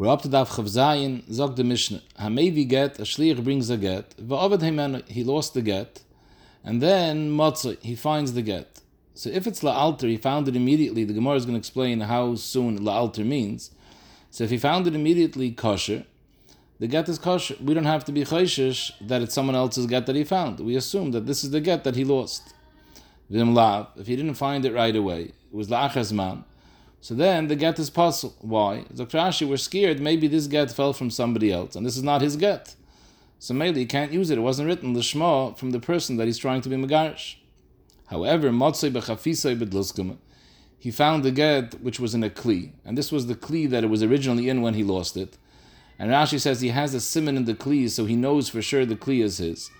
[0.00, 2.00] We're up to Daf Chav Zayin, Zog the Mishnah.
[2.18, 6.00] Hamevi get, a shliach brings a get, va'ovad himenu, he lost the get,
[6.64, 8.80] and then Motzai, he finds the get.
[9.12, 12.34] So if it's la'alter, he found it immediately, the Gemara is going to explain how
[12.36, 13.72] soon la'alter means.
[14.30, 16.06] So if he found it immediately kosher,
[16.78, 17.56] the get is kosher.
[17.62, 20.60] We don't have to be chayshish that it's someone else's get that he found.
[20.60, 22.54] We assume that this is the get that he lost.
[23.28, 26.44] If he didn't find it right away, it was la'achazman,
[27.00, 28.36] so then the get is possible.
[28.40, 28.84] Why?
[28.94, 29.18] Dr.
[29.18, 32.36] Ashi, we're scared maybe this get fell from somebody else, and this is not his
[32.36, 32.74] get.
[33.38, 34.36] So maybe he can't use it.
[34.36, 37.36] It wasn't written l'shma from the person that he's trying to be megarish.
[38.08, 40.18] However, motzei b'chafisei b'dluskum,
[40.78, 43.84] he found the get which was in a kli, and this was the kli that
[43.84, 45.38] it was originally in when he lost it.
[45.98, 48.84] And Rashi says he has a simon in the kli, so he knows for sure
[48.84, 49.70] the kli is his.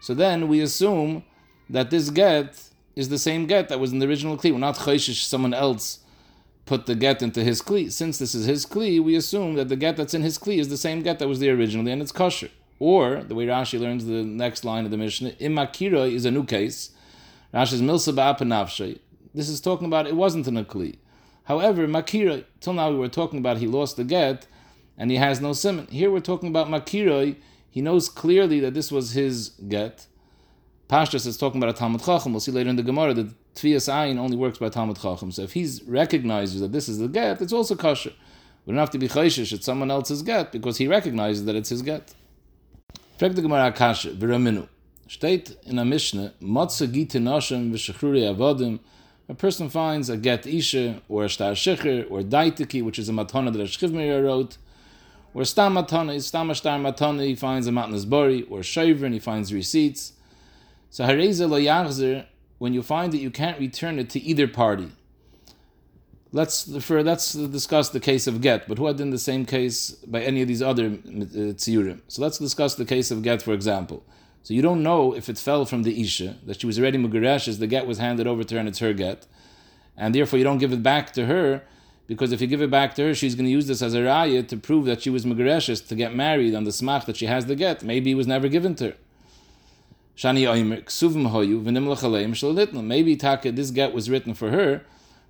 [0.00, 1.24] So then we assume
[1.68, 2.62] that this get
[2.94, 4.52] is the same get that was in the original kli.
[4.52, 6.00] We're not chayshish someone else
[6.66, 7.90] put the get into his kli.
[7.90, 10.68] Since this is his kli, we assume that the get that's in his kli is
[10.68, 12.50] the same get that was there originally, and it's kosher.
[12.78, 16.44] Or the way Rashi learns the next line of the Mishnah, imakira is a new
[16.44, 16.90] case.
[17.54, 18.98] Rashi's milsa ba'apanavshay.
[19.32, 20.96] This is talking about it wasn't in a kli.
[21.44, 24.46] However, makira, till now we were talking about he lost the get
[24.98, 25.86] and he has no simon.
[25.86, 27.36] Here we're talking about makira.
[27.70, 30.06] He knows clearly that this was his get.
[30.88, 32.32] Pashtas is talking about a Talmud Chacham.
[32.32, 35.32] We'll see later in the Gemara that Tfias Ayin only works by Talmud Chacham.
[35.32, 38.12] So if he recognizes that this is the get, it's also kosher.
[38.64, 41.70] We don't have to be chayshish it's someone else's get because he recognizes that it's
[41.70, 42.14] his get.
[43.18, 44.68] Frag the Gemara Akasha, Viraminu.
[45.08, 48.78] Steht in a Mishnah, Motze gite v'shechruri avodim.
[49.28, 53.12] A person finds a get isha, or a shtar shecher, or daitiki, which is a
[53.12, 54.56] matana that a shchivmeir wrote,
[55.34, 59.20] or stam matana, stam shtar matana, he finds a matnas bori, or shaver, and he
[59.20, 60.12] finds receipts.
[60.96, 62.24] So hareza lo
[62.56, 64.92] when you find that you can't return it to either party.
[66.32, 69.90] Let's for let's discuss the case of get, but who had in the same case
[69.90, 72.00] by any of these other uh, tziurim?
[72.08, 74.04] So let's discuss the case of get, for example.
[74.42, 77.46] So you don't know if it fell from the isha that she was already mugaresh
[77.46, 79.26] as the get was handed over to her and it's her get,
[79.98, 81.62] and therefore you don't give it back to her
[82.06, 83.98] because if you give it back to her, she's going to use this as a
[83.98, 87.26] raya to prove that she was mugareshes to get married on the smach that she
[87.26, 87.82] has the get.
[87.82, 88.96] Maybe it was never given to her.
[90.16, 92.82] Shani Oimer, Ksuvim Hoyu, Venim Lachaleim Shalalitna.
[92.82, 94.82] Maybe Taka, this get was written for her,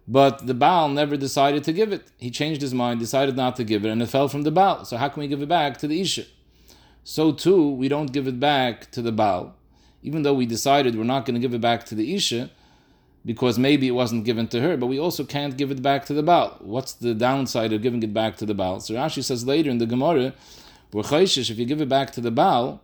[0.06, 2.06] but the Baal never decided to give it.
[2.18, 4.84] He changed his mind, decided not to give it, and it fell from the Baal.
[4.84, 6.26] So how can we give it back to the Isha?
[7.02, 9.56] So too, we don't give it back to the Baal.
[10.02, 12.50] Even though we decided we're not going to give it back to the Isha,
[13.24, 16.14] because maybe it wasn't given to her, but we also can't give it back to
[16.14, 16.58] the Baal.
[16.60, 18.78] What's the downside of giving it back to the Baal?
[18.78, 20.32] So Rashi says later in the Gemara,
[20.92, 22.80] we're if you give it back to the Baal,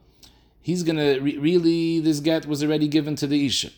[0.62, 3.70] he's going to re- really this get was already given to the isha,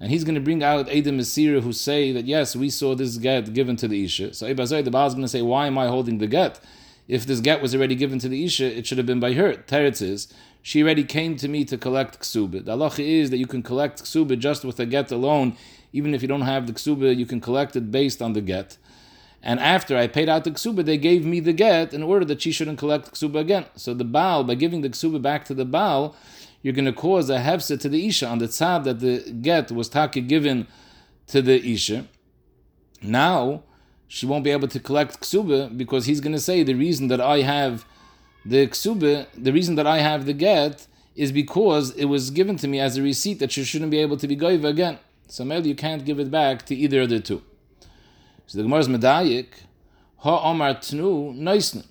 [0.00, 3.18] and he's going to bring out Adam Asira who say that yes, we saw this
[3.18, 4.32] get given to the isha.
[4.34, 6.60] So Ibazay the Baal is going to say, why am I holding the get?
[7.08, 9.54] If this get was already given to the isha, it should have been by her.
[9.54, 10.32] Teretz is
[10.62, 12.64] she already came to me to collect ksubit.
[12.66, 15.56] The halacha is that you can collect ksubit just with a get alone,
[15.92, 18.76] even if you don't have the ksubit, you can collect it based on the get.
[19.42, 22.42] And after I paid out the ksuba, they gave me the get in order that
[22.42, 23.66] she shouldn't collect ksuba again.
[23.76, 26.16] So the Baal, by giving the ksuba back to the Baal,
[26.62, 29.70] you're going to cause a hefsa to the Isha on the tzad that the get
[29.70, 30.66] was taka given
[31.28, 32.06] to the Isha.
[33.00, 33.62] Now,
[34.08, 37.20] she won't be able to collect ksuba because he's going to say the reason that
[37.20, 37.84] I have
[38.44, 42.68] the ksuba, the reason that I have the get is because it was given to
[42.68, 44.98] me as a receipt that she shouldn't be able to be goiva again.
[45.28, 47.42] So maybe you can't give it back to either of the two.
[48.48, 49.48] So the Gemara's medayik,
[50.16, 51.84] ha omar tnu noisne.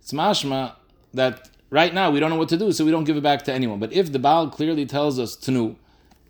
[0.00, 0.74] It's mashma
[1.12, 3.42] that right now we don't know what to do, so we don't give it back
[3.46, 3.80] to anyone.
[3.80, 5.74] But if the Baal clearly tells us tnu,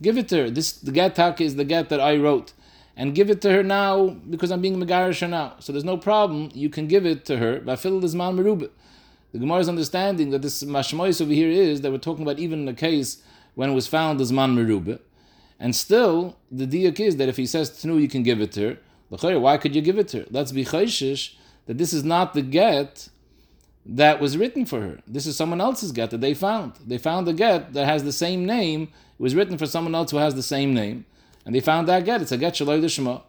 [0.01, 0.51] give it to her.
[0.51, 2.55] This the get taka is the get that I wrote,
[2.97, 5.57] and give it to her now because I'm being megarish now.
[5.59, 6.51] So there's no problem.
[6.55, 7.61] You can give it to her.
[7.61, 12.69] The Gemara's understanding that this mashmois over here is that we're talking about even in
[12.69, 13.23] a case
[13.55, 14.99] when it was found as man merubah,
[15.61, 18.71] and still the diak is that if he says tnu, you can give it to
[18.71, 18.79] her.
[19.09, 20.27] Why could you give it to her?
[20.31, 21.35] Let's be chayshish
[21.67, 23.09] that this is not the get
[23.87, 24.99] that was written for her.
[25.07, 26.75] This is someone else's get that they found.
[26.87, 28.83] They found a get that has the same name.
[28.83, 31.07] It was written for someone else who has the same name,
[31.47, 32.21] and they found that get.
[32.21, 33.23] It's a get shaloi d'shma.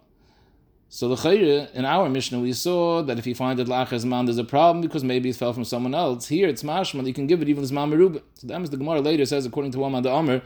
[0.92, 4.26] So the chayre in our Mishnah we saw that if you find it lachas man,
[4.26, 6.28] there's a problem because maybe it fell from someone else.
[6.28, 7.06] Here it's mashman.
[7.06, 8.22] You can give it even as mamerubah.
[8.34, 10.42] So the the Gemara later says according to one the Amr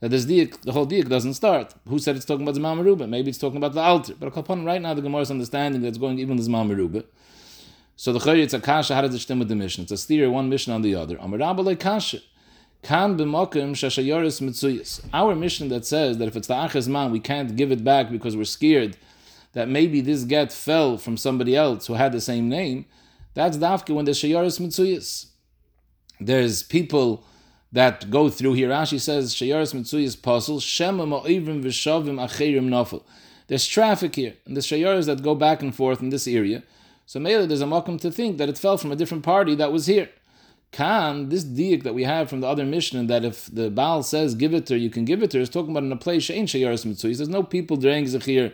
[0.00, 1.74] that this diak, the whole diak doesn't start.
[1.88, 3.08] Who said it's talking about the Mamaruba?
[3.08, 4.14] Maybe it's talking about the altar.
[4.18, 7.04] But upon right now, the Gemara's understanding that it's going even this Mamaruba.
[7.96, 9.82] So the Chayr, it's a kasha, how does it stem with the mission?
[9.82, 11.16] It's a steer, one mission on the other.
[11.76, 12.18] Kasha.
[12.82, 13.18] Kan.
[13.18, 18.10] Our mission that says that if it's the achas man, we can't give it back
[18.10, 18.96] because we're scared
[19.54, 22.84] that maybe this get fell from somebody else who had the same name.
[23.34, 25.30] That's dafke when there's shayaris mitzuyas.
[26.20, 27.24] There's people
[27.72, 28.68] that go through here.
[28.68, 33.02] Rashi says shayaris mitzuyas puzzle shema ma'ivrim v'shavim acherim nafel.
[33.48, 36.62] There's traffic here, and there's shayaris that go back and forth in this area.
[37.06, 39.72] So maybe there's a makom to think that it fell from a different party that
[39.72, 40.10] was here.
[40.72, 44.34] Kan, this diak that we have from the other Mishnah, that if the Baal says
[44.34, 45.96] give it to her, you can give it to her, is talking about in a
[45.96, 47.18] place she'ain shayaris mitzuyas.
[47.18, 48.52] There's no people draying zechir.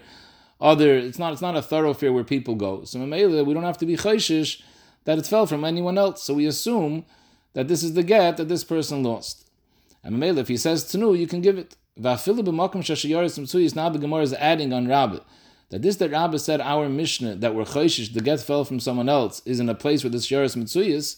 [0.60, 2.84] Other, it's not, it's not a thoroughfare where people go.
[2.84, 4.60] So maybe we don't have to be chayshish
[5.04, 6.22] that it fell from anyone else.
[6.22, 7.04] So we assume
[7.54, 9.48] that this is the get that this person lost.
[10.02, 11.76] And maybe if he says tenu, you can give it.
[11.96, 15.18] Now the Gemara is adding on Rabbi
[15.70, 19.08] that this that Rabbi said our Mishnah that we're chayshish, the get fell from someone
[19.08, 21.16] else, is in a place where this Yaris Mitzuyas.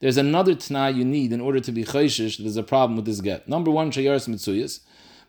[0.00, 2.38] There's another Tana you need in order to be chayshish.
[2.38, 3.48] There's a problem with this get.
[3.48, 4.80] Number one, Shayaris Mitzuyas.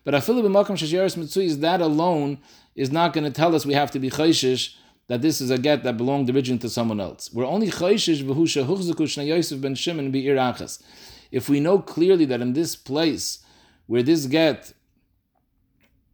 [0.06, 2.38] But afilu b'makam shayaris mitzuyas, that alone
[2.76, 4.76] is not going to tell us we have to be chayshish
[5.08, 7.30] that this is a get that belonged originally to someone else.
[7.32, 10.82] We're only chayshish v'husha huchzuku Yosef ben Shimon be'irachas.
[11.30, 13.44] If we know clearly that in this place
[13.86, 14.72] where this get,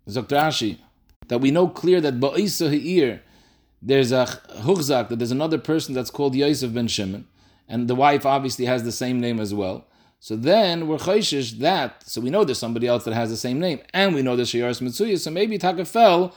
[0.08, 0.78] Zoktrashi,
[1.28, 3.22] that we know clear that ba'isa ha'ir,
[3.80, 4.26] there's a
[4.58, 7.26] huchzak, that there's another person that's called Yosef ben Shimon,
[7.68, 9.86] and the wife obviously has the same name as well.
[10.20, 13.58] So then we're chayshish that, so we know there's somebody else that has the same
[13.58, 16.34] name, and we know there's Shayaris Mitsuya, so maybe Taka fell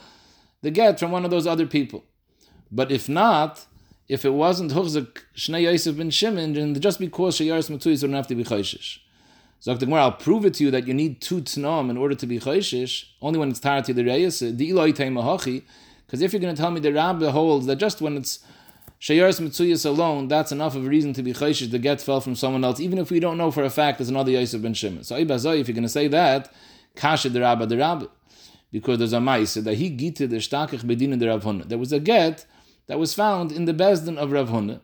[0.62, 2.04] the get from one of those other people.
[2.70, 3.66] But if not,
[4.08, 8.26] if it wasn't Huchzak Shnei Yosef ben Shimon, then just because Shayaris Matuyis don't have
[8.28, 8.98] to be Chayshish.
[9.58, 12.38] So I'll prove it to you that you need two Tnom in order to be
[12.38, 15.62] Chayshish, only when it's Tarati the Reyes, the Eloi Mahachi,
[16.06, 18.38] because if you're going to tell me the Rabbi holds that just when it's
[19.00, 22.36] Shayaris Mitzuyas alone, that's enough of a reason to be Chayshish, the get fell from
[22.36, 25.02] someone else, even if we don't know for a fact there's another Yosef ben Shimon.
[25.02, 26.52] So Ibazoi, if you're going to say that,
[26.94, 28.06] Kasha the Rabbi the Rabbi.
[28.72, 32.00] Because there's a mice that he gitted the stakich bedin the Rav There was a
[32.00, 32.46] get
[32.86, 34.80] that was found in the Bezdin of Rav Huna.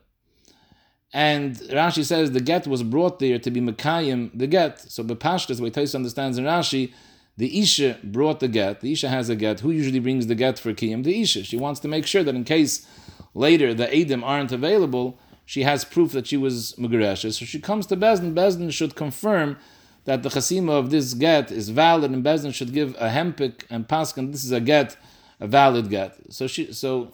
[1.13, 4.79] And Rashi says the get was brought there to be Mekayim the get.
[4.79, 6.91] So Bepashtas, the way Tais understands in Rashi,
[7.37, 8.81] the Isha brought the get.
[8.81, 9.59] The Isha has a get.
[9.59, 11.03] Who usually brings the get for Kiyim?
[11.03, 11.43] The Isha.
[11.43, 12.87] She wants to make sure that in case
[13.33, 17.31] later the Adim aren't available, she has proof that she was Mugaresha.
[17.33, 18.33] So she comes to Bezdin.
[18.33, 19.57] Bezdin should confirm
[20.05, 23.87] that the chasima of this get is valid, and Bezdin should give a hempik and
[23.87, 24.31] paskin.
[24.31, 24.97] This is a get,
[25.39, 26.17] a valid get.
[26.29, 27.13] So she, so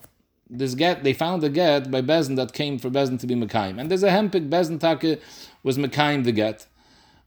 [0.50, 3.80] this get, they found a get by Bezin that came for Bezin to be Mekayim.
[3.80, 5.22] And there's a hempik, Bezin Take
[5.64, 6.66] was Mekayim the get.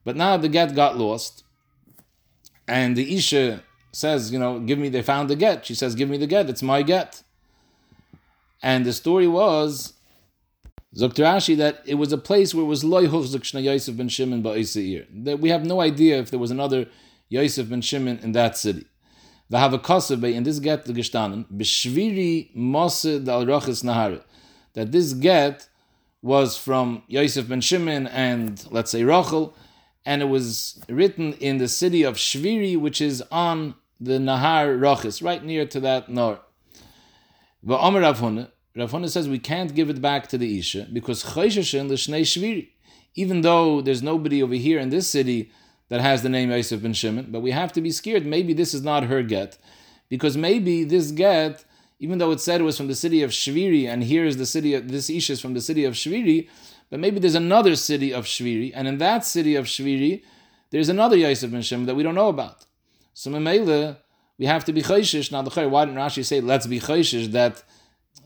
[0.04, 1.44] But now the get got lost.
[2.66, 5.66] And the Isha says, you know, give me, they found the get.
[5.66, 7.22] She says, give me the get, it's my get.
[8.62, 9.94] And the story was,
[10.96, 15.06] Zokter that it was a place where it was loy huchzuk Yosef ben Shimon ba'isir.
[15.24, 16.86] That we have no idea if there was another
[17.30, 18.86] Yosef ben Shimon in that city.
[19.52, 24.22] We have a kosev in this get the gestanen b'shviri mose dal roches nahar
[24.72, 25.68] that this get
[26.22, 29.54] was from Yosef ben Shimon and let's say Rachel,
[30.06, 35.20] and it was written in the city of Shviri, which is on the Nahar Roches,
[35.20, 36.40] right near to that Nor.
[37.66, 41.24] Va'omer Rav Huna, Rav Huna says we can't give it back to the Isha because
[41.24, 42.68] Chayshashin l'shnei Shviri.
[43.14, 45.50] Even though there's nobody over here in this city
[45.92, 48.24] that has the name Yosef ben Shimon, but we have to be scared.
[48.24, 49.58] Maybe this is not her get,
[50.08, 51.66] because maybe this get,
[51.98, 54.46] even though it said it was from the city of Shviri, and here is the
[54.46, 56.48] city of this Ish is from the city of Shviri,
[56.88, 60.22] but maybe there's another city of Shviri, and in that city of Shviri,
[60.70, 62.64] there's another Yosef ben Shimon that we don't know about.
[63.12, 63.98] So Memele,
[64.38, 65.30] we have to be chayshish.
[65.30, 67.62] Now, the why didn't Rashi say let's be chayshish that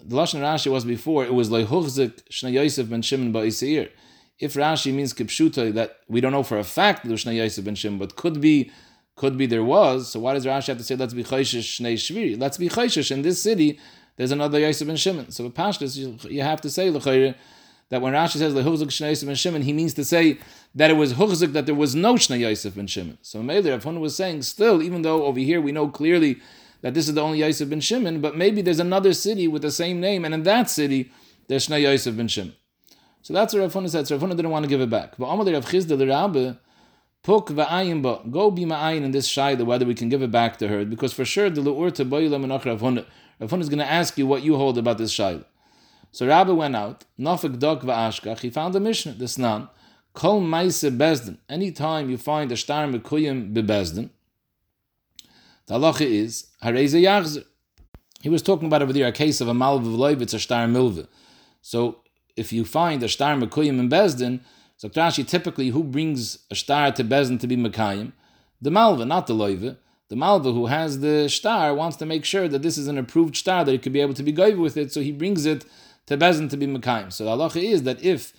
[0.04, 3.90] the lashon Rashi was before it was like huchzik shna Yosef ben Shimon ba'isir
[4.38, 7.99] if Rashi means kipshuta that we don't know for a fact Lushna Yosef ben Shimon,
[7.99, 8.71] but could be
[9.16, 10.11] could be there was.
[10.11, 12.38] So why does Rashi have to say let's be chayshish shnei shviri?
[12.38, 13.78] Let's be chayshish in this city.
[14.16, 15.31] There's another Yosef ben Shimon.
[15.31, 19.26] So with Pashtus, you, you have to say that when Rashi says lehuzuk shnei Yosef
[19.26, 20.38] ben Shimon, he means to say
[20.75, 23.19] that it was huzuk that there was no shnei Yosef ben Shimon.
[23.23, 26.40] So Meir Rav was saying still, even though over here we know clearly
[26.83, 29.71] that this is the only Yosef ben Shimon, but maybe there's another city with the
[29.71, 31.11] same name, and in that city
[31.49, 32.55] there's shnei Yosef ben Shimon.
[33.26, 34.06] So that's what Rav Huna said.
[34.06, 35.16] So Rav Huna didn't want to give it back.
[35.18, 36.56] But Amalei Rav Chisda l'Rabbe,
[37.25, 40.59] Puk va'ayin ba, go be ma'ayin in this shayla whether we can give it back
[40.59, 43.04] to her, because for sure the le'ur to boilam menach Rav Huna.
[43.40, 45.45] Rav Huna is going to ask you what you hold about this shayla.
[46.12, 49.71] So Rabbi went out, nafik dok va'ashkach, he found a Mishnah, the Snan,
[50.14, 51.38] kol maise bezdin.
[51.49, 54.11] Anytime you find a star mekuyim bebezdin,
[55.66, 57.45] the halacha is, hareze yachzer.
[58.21, 60.68] He was talking about over there a case of a malv of it's a star
[60.68, 61.09] milva.
[61.61, 62.02] So
[62.37, 64.40] if you find a star mekuyim in Bezdin,
[64.76, 68.12] so Rashi typically who brings a star to Bezdin to be mekayim?
[68.61, 69.76] The malva, not the loive.
[70.09, 73.37] The malva who has the star wants to make sure that this is an approved
[73.37, 75.64] star that he could be able to be goiv with it, so he brings it
[76.07, 77.12] to Bezin to be Mekayim.
[77.12, 78.33] So the halacha is that if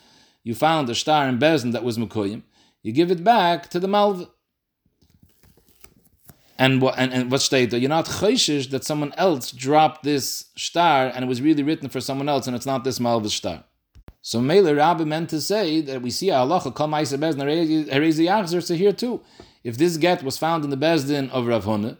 [0.44, 2.44] you found a star in Bezin that was Mekayim,
[2.82, 4.30] you give it back to the Malva.
[6.60, 11.06] And what and, and what state you're not chayshish that someone else dropped this star
[11.08, 13.63] and it was really written for someone else and it's not this Malva's star.
[14.21, 18.63] So Mele Rabbi meant to say that we see a halacha kol ma'aser bezdin yachzer.
[18.63, 19.21] So here too,
[19.63, 21.97] if this get was found in the bezdin of Rav Huna,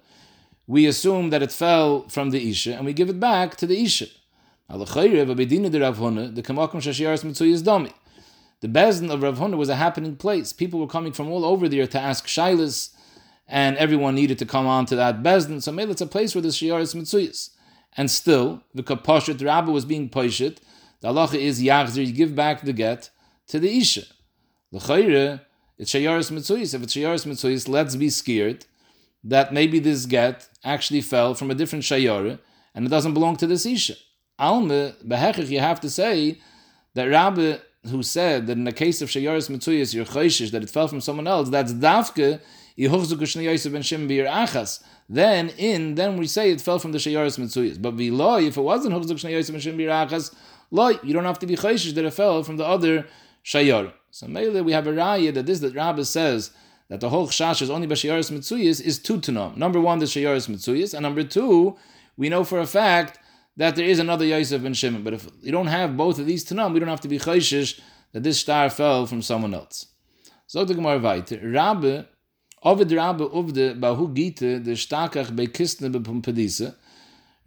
[0.65, 3.81] we assume that it fell from the isha and we give it back to the
[3.81, 4.07] isha.
[4.69, 4.77] The
[8.67, 10.51] bezdin of Rav Huna was a happening place.
[10.51, 12.89] People were coming from all over there to ask shilas,
[13.47, 15.62] and everyone needed to come on to that bezdin.
[15.62, 17.51] So maybe it's a place where the shiaris mitzuyas.
[17.95, 20.57] And still, the kapashet rabbi was being poishet
[21.01, 23.10] the halacha is yachzer, you give back the get
[23.48, 24.04] to the isha.
[24.72, 25.42] L'chayre,
[25.77, 26.74] it's shayaris mitzuyis.
[26.74, 28.66] If it's shayaris mitzuyis, let's be scared
[29.24, 32.39] that maybe this get actually fell from a different shayara
[32.74, 33.96] and it doesn't belong to this isha.
[34.39, 36.39] Alme, behechich, you have to say
[36.94, 40.70] that Rabbi who said that in the case of shayaris mitzuyis, you're chayshish, that it
[40.70, 42.42] fell from someone else, that's dafke,
[45.10, 47.82] then in then we say it fell from the shayaris mitzuyis.
[47.82, 50.32] But v'loy, if it wasn't hukzuk shnei yosef ben shim birachas,
[50.71, 53.07] Loy, you don't have to be chayshish that it fell from the other
[53.43, 53.93] shayar.
[54.12, 56.51] So maybe we have a raya that this that Rabbi says
[56.89, 59.31] that the whole chash is only by shayaris mitzuyis is two to.
[59.31, 61.77] Number one, the shayaris mitzuyis, and number two,
[62.17, 63.19] we know for a fact
[63.55, 65.03] that there is another Yosef ben Shimon.
[65.03, 67.79] But if you don't have both of these to we don't have to be chayshish
[68.13, 69.88] that this star fell from someone else.
[70.45, 71.39] So the Gemara weiter.
[71.43, 72.03] Rabbi,
[72.63, 76.75] Ovid Rabbi Uvde Bahu Gite, the Stakach bei Kistne be Pumpedise,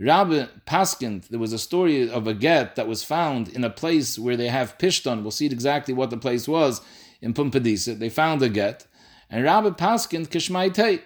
[0.00, 4.18] Rabbi Paskind, there was a story of a get that was found in a place
[4.18, 5.20] where they have pishton.
[5.20, 6.80] We'll see exactly what the place was
[7.20, 7.98] in Pumbedisa.
[7.98, 8.86] They found a get.
[9.28, 11.02] And Rabbi Paskind Kishmaite.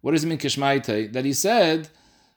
[0.00, 1.12] What does it mean Kishmaite?
[1.12, 1.90] That he said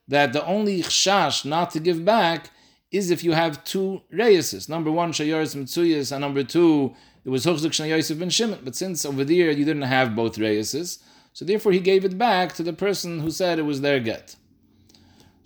[0.09, 2.49] that the only chash not to give back
[2.91, 4.67] is if you have two reyases.
[4.67, 8.59] Number one, Shayaris Mitzuyas, and number two, it was Huchzuk Shnayosef ben Shimon.
[8.65, 10.99] But since over there you didn't have both reyases,
[11.31, 14.35] so therefore he gave it back to the person who said it was their get.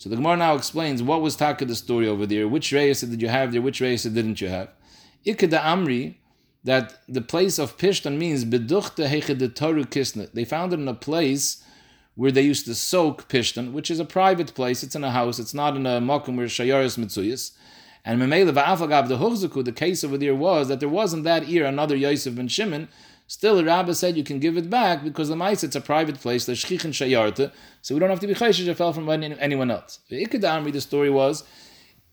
[0.06, 3.24] So the Gemara now explains what was Taka the story over there, which reyes did
[3.24, 4.70] you have there, which reyes didn't you have.
[5.26, 6.18] Ikeda Amri,
[6.64, 10.34] that the place of Pishtan means Beduchte Toru Kisnet.
[10.34, 11.64] They found it in a place
[12.14, 15.40] where they used to soak Pishtan, which is a private place, it's in a house,
[15.40, 17.54] it's not in a Mokum where Shayaris Mitzuyas.
[18.06, 21.66] And Memele Va'afagav the Huchzuku, the case over there was that there wasn't that year
[21.66, 22.90] another Yosef ben Shimon,
[23.28, 26.20] Still, the Rabbi said you can give it back because the mice it's a private
[26.20, 27.52] place, the shchich and shayarta,
[27.82, 30.00] so we don't have to be chayshish it fell from anyone else.
[30.10, 31.44] The Ikadamri, the story was,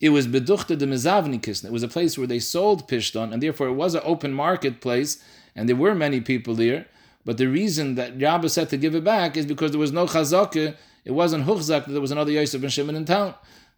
[0.00, 1.66] it was beduchte de mezavnikisna.
[1.66, 5.22] It was a place where they sold pishton, and therefore it was an open marketplace,
[5.54, 6.86] and there were many people there.
[7.24, 10.06] But the reason that Rabbi said to give it back is because there was no
[10.06, 13.34] chazaka, it wasn't huchzak that there was another Yosef ben Shimon in town.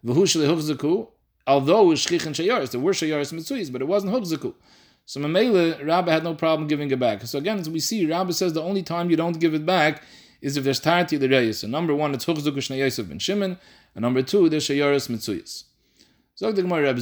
[0.07, 4.53] Although it was shchich and shayaris, there were shayaris mitzuyis, but it wasn't huchzaku.
[5.07, 7.21] So Mamela, Rabbi had no problem giving it back.
[7.23, 10.01] So again, as we see, Rabbi says the only time you don't give it back
[10.41, 11.59] is if there's Tarti the Reyes.
[11.59, 13.57] So number one, it's Huchzuk Shnei Yosef ben Shimon,
[13.93, 15.65] and number two, there's Shayaris Mitzuyas.
[16.33, 16.97] So the Gemara, Rab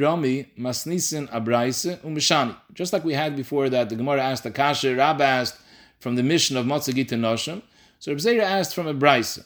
[0.00, 2.54] Rami Masnisin Abraise Umishani.
[2.74, 5.58] Just like we had before that, the Gemara asked the Kasha, Rabbi asked
[5.98, 7.62] from the mission of Matzagita Noshim.
[7.98, 9.42] So Rab Zeir asked from a Braise.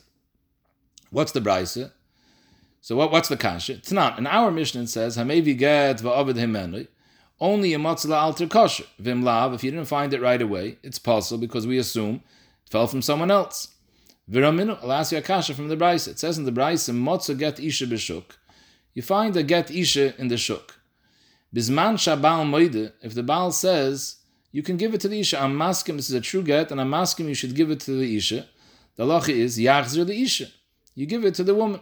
[1.10, 1.78] What's the Braise?
[2.80, 3.74] So what, what's the Kasha?
[3.74, 4.18] It's not.
[4.18, 6.88] In our mission it says, Hamevi get va'avid himenui
[7.42, 8.84] only a matzah alter kosher.
[9.00, 12.22] Vim lav, if you didn't find it right away, it's possible because we assume
[12.64, 13.74] it fell from someone else.
[14.30, 16.06] Viraminu, I'll ask you a kasha from the Bryce.
[16.06, 18.36] It says in the Bryce, matzah get isha b'shuk.
[18.94, 20.78] You find a get isha in the shuk.
[21.54, 24.16] Bisman shabal moide, if the Baal says,
[24.52, 25.42] you can give it to the isha.
[25.42, 27.90] I'm masking, this is a true get, and I'm asking you should give it to
[27.92, 28.46] the isha.
[28.96, 30.46] The lacha is, yachzer the isha.
[30.94, 31.80] You give it to the woman.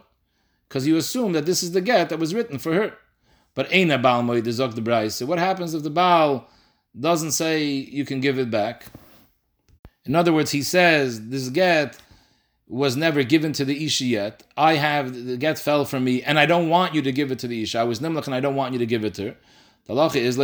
[0.67, 2.97] Because you assume that this is the get that was written for her.
[3.53, 5.09] But ain't a Baal Zok the.
[5.09, 6.47] So what happens if the Baal
[6.97, 8.85] doesn't say you can give it back?
[10.05, 11.97] In other words, he says this get
[12.67, 14.43] was never given to the Isha yet.
[14.55, 17.39] I have the get fell from me, and I don't want you to give it
[17.39, 17.79] to the Isha.
[17.79, 19.35] I was Nimlach and I don't want you to give it to her.
[19.85, 20.37] The lacha is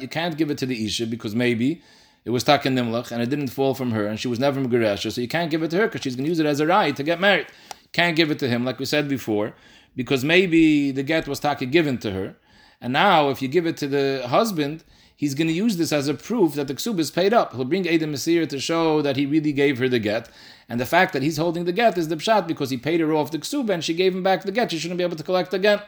[0.00, 1.82] You can't give it to the Isha because maybe
[2.24, 5.12] it was taken Nimlach and it didn't fall from her, and she was never Megaresha,
[5.12, 6.66] so you can't give it to her because she's going to use it as a
[6.66, 7.48] right to get married.
[7.92, 9.54] Can't give it to him, like we said before
[9.96, 12.36] because maybe the get was taka given to her,
[12.80, 14.84] and now if you give it to the husband,
[15.16, 17.54] he's going to use this as a proof that the ksub is paid up.
[17.54, 20.28] He'll bring Adam Masir to show that he really gave her the get,
[20.68, 23.12] and the fact that he's holding the get is the pshat because he paid her
[23.12, 24.70] off the ksub and she gave him back the get.
[24.70, 25.80] She shouldn't be able to collect again.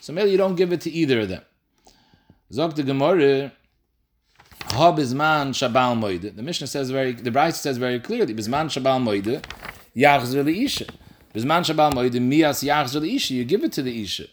[0.00, 1.42] So maybe you don't give it to either of them.
[2.52, 3.52] Zok the Gemara.
[4.68, 6.36] Bizman Shabal Moide.
[6.36, 9.42] The Mishnah says very, the Bryce says very clearly, Bizman Shabal Moide,
[9.96, 10.86] Yachzer Isha.
[11.34, 14.26] Bisman Shabal Moedim Mias Yachzul Isha, you give it to the Isha.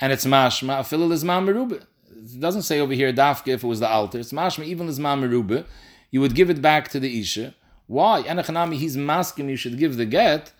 [0.00, 1.80] and it's mashma, afil lizman merube.
[2.10, 4.18] It doesn't say over here dafke if it was the altar.
[4.18, 5.64] It's mashma even lizman merube.
[6.10, 7.54] You would give it back to the isha.
[7.86, 8.22] Why?
[8.22, 10.52] Anachanami, he's masking you should give the get,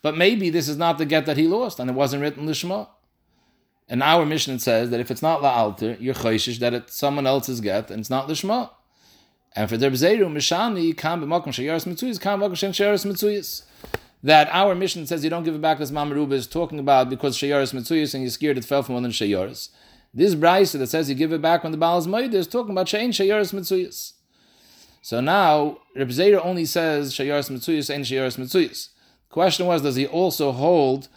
[0.00, 2.88] but maybe this is not the get that he lost, and it wasn't written lishma.
[3.88, 7.60] And our mission says that if it's not la'alter, you're choishish that it's someone else's
[7.60, 8.70] get, and it's not lishma.
[9.56, 13.62] And for Zeru, Mishani, Kam b'makom sheyaris mitzuyis, Kam b'makom.
[14.24, 17.36] That our mission says you don't give it back as Mamaruba is talking about because
[17.36, 19.68] sheyaris mitzuyis and you're scared it fell from one of the sheyaris.
[20.14, 22.70] This brisa that says you give it back when the Baal is Maida is talking
[22.72, 24.14] about shein sheyaris mitzuyis.
[25.02, 28.88] So now, Reb Zeru only says sheyaris mitzuyis and sheyaris mitzuyis.
[29.28, 31.08] The question was, does he also hold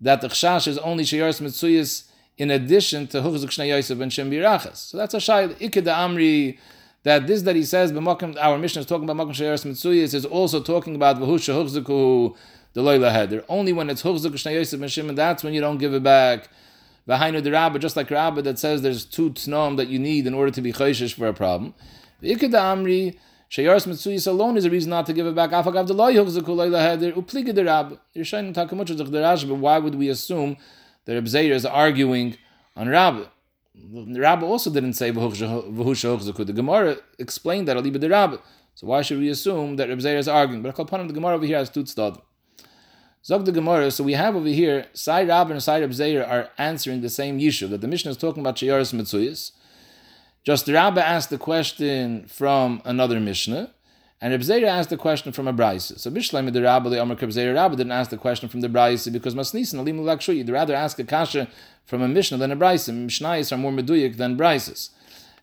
[0.00, 4.28] that the chshash is only sheyaris mitzuyis in addition to Huchzuk Shnei Yosef and Shem
[4.28, 4.88] Birachas?
[4.88, 6.58] So that's a shay, Ikeda Amri,
[7.06, 10.60] that this that he says, our mission is talking about Makom Sheyaris Mitzuyis, is also
[10.60, 12.36] talking about Vahusha Huchzuku
[12.72, 13.44] the Loila Heder.
[13.48, 16.48] Only when it's Huchzuk Shnei Yosef Shimon, that's when you don't give it back.
[17.08, 20.34] V'hainu the Rabba, just like Rabba that says there's two tnom that you need in
[20.34, 21.74] order to be chayshish for a problem.
[22.22, 23.16] The Ikeda Amri,
[23.52, 25.50] Mitzuyis alone is a reason not to give it back.
[25.50, 28.00] Afagav the Loy Huchzuku Loila Heder, Upliga the Rabba.
[28.14, 30.56] You're shining Takamuch the Rashi, but why would we assume
[31.04, 32.36] that Reb is arguing
[32.74, 33.30] on Rabba?
[33.78, 38.36] The Rabbi also didn't say The Gemara explained that aliba the Rabbi.
[38.74, 40.62] So why should we assume that Reb Zeir is arguing?
[40.62, 42.18] But the Gemara over here has two stad.
[43.24, 43.90] Zog the Gemara.
[43.90, 47.40] So we have over here Sai Rabbi and Sai Reb Zeir are answering the same
[47.40, 49.52] issue that the Mishnah is talking about Sheyaris Mitzuyas.
[50.44, 53.72] Just the Rabbi asked the question from another Mishnah.
[54.20, 55.98] And Reb Zera asked the question from a Braisa.
[55.98, 58.68] So Bishleim the Rabbi, the Amr Reb Zera Rabbi didn't ask the question from the
[58.68, 60.34] Braisa because Masnisan Alim Lakshu.
[60.34, 61.48] You'd rather ask a kasha
[61.84, 62.94] from a Mishnah than a Braisa.
[62.94, 64.90] Mishnayis are more meduyik than Braisas.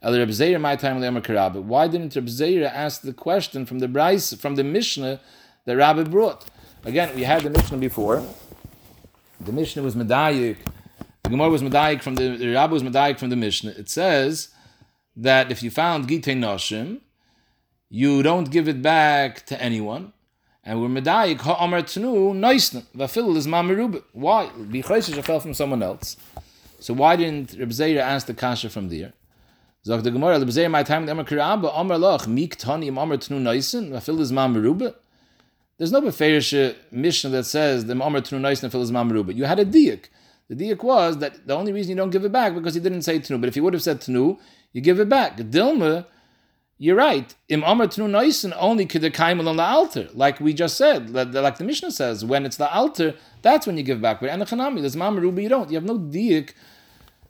[0.01, 1.60] El Reb Zera my time the Rabbi.
[1.60, 5.20] Why didn't Reb Zera ask the question from the Braisa from the Mishnah
[5.65, 6.46] that Rabbi brought?
[6.84, 8.24] Again, we had the Mishnah before.
[9.39, 10.58] The Mishnah was medayik.
[11.24, 13.72] The Gemara was medayik from the, the Rabbi was medayik from the Mishnah.
[13.72, 14.50] It says
[15.15, 17.01] that if you found Gitei Noshim,
[17.96, 20.14] you don't give it back to anyone.
[20.64, 24.01] And we're medayik ha'amar tnu noisna vafil is mamerube.
[24.14, 24.48] Why?
[24.48, 26.18] Bichaysish fell from someone else.
[26.79, 29.14] So why didn't Reb Zeir ask the kasha from there?
[29.86, 33.40] Zog the Gemara, Reb Zeir my time Amar Kirabba Amar Loch Mik Tani Amar Tnu
[33.40, 34.96] Noisen vafil is mamerube.
[35.77, 39.36] There's no beferish uh, mission that says the Amar Tnu Noisen vafil is mamerube.
[39.36, 40.06] You had a diak.
[40.50, 43.03] The diak was that the only reason you don't give it back because he didn't
[43.03, 43.40] say tnu.
[43.40, 44.40] But if he would have said tnu,
[44.72, 45.38] you give it back.
[45.38, 46.08] Dilma
[46.83, 47.33] you're right.
[47.48, 51.63] Im Amar Tnu Noisen only kedekaimel on the altar, like we just said, like the
[51.63, 54.19] Mishnah says, when it's the altar, that's when you give back.
[54.19, 55.69] But Anachanami, Lizmam Rubi, you don't.
[55.72, 56.51] You have no diik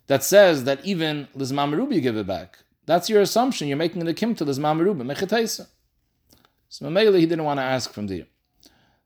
[0.08, 2.64] that says that even Lizmam Rubi give it back.
[2.86, 3.68] That's your assumption.
[3.68, 5.68] You're making the kim to Lizmam Rubi, Mechetaisa.
[6.68, 8.26] So Mamela, he didn't want to ask from there.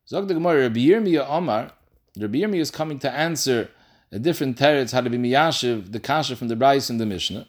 [0.08, 1.72] Zog the Gemara, Rabbi Yirmiyah Omar,
[2.18, 3.70] Rabbi Yirmiyah is coming to answer
[4.10, 7.46] a different teretz, how to be miyashiv, the kasha from the Bryce and the Mishnah.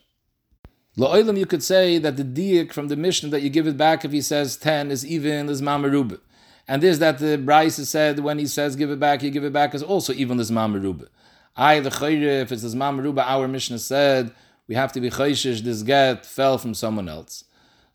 [0.99, 4.03] La'olam, you could say that the diak from the Mishnah that you give it back
[4.03, 6.19] if he says 10 is even as mamarub.
[6.67, 9.53] And this that the Bryce said when he says give it back, you give it
[9.53, 11.07] back is also even as mamarub.
[11.55, 14.31] I, the chayre, if it's as mamarub, our Mishnah said
[14.67, 17.45] we have to be chayshish, this get fell from someone else.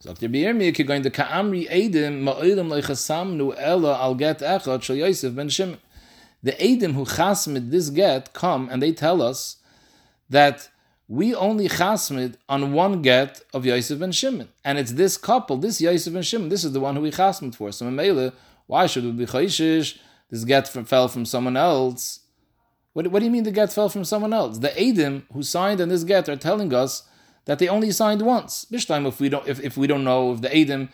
[0.00, 5.34] So after Biyirmi, going to Ka'amri Edim, Ma'olam Leichasamnu Ella Al Get Echad Shal Yosef
[5.34, 5.78] Ben Shimon.
[6.42, 9.56] The Edim who chasmid this get come and they tell us
[10.30, 10.70] that
[11.08, 14.48] we only chasmid on one get of Yosef and Shimon.
[14.64, 17.54] And it's this couple, this Yosef and Shimon, this is the one who we chasmid
[17.54, 17.72] for.
[17.72, 18.32] So Mele,
[18.66, 19.98] why should we be chayshish?
[20.30, 22.20] This get fell from someone else.
[22.94, 24.58] What, what do you mean the get fell from someone else?
[24.58, 27.02] The Adim who signed on this get are telling us
[27.44, 28.66] that they only signed once.
[28.72, 30.88] Bishtaim, if we don't if, if we don't know if the Adim